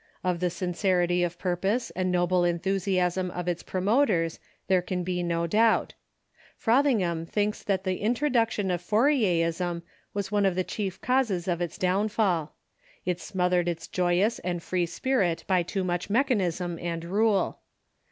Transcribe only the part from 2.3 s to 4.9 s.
enthusiasm of its promoters there